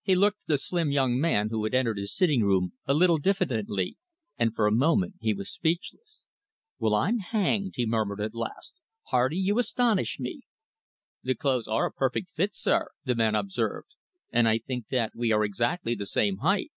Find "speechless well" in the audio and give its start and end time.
5.52-6.94